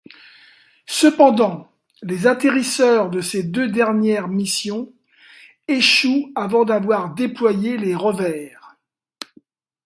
Cependant, 0.87 1.71
les 2.01 2.25
atterrisseurs 2.25 3.11
de 3.11 3.21
ces 3.21 3.43
deux 3.43 3.67
dernières 3.67 4.29
missions 4.29 4.91
échouent 5.67 6.31
avant 6.33 6.63
d'avoir 6.65 7.13
déployé 7.13 7.77
les 7.77 7.93
rovers. 7.93 8.77